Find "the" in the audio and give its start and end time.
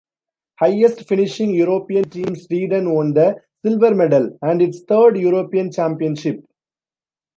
3.13-3.35